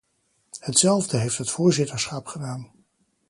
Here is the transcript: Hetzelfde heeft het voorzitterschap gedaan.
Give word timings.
Hetzelfde 0.61 1.17
heeft 1.17 1.37
het 1.37 1.49
voorzitterschap 1.49 2.25
gedaan. 2.25 2.71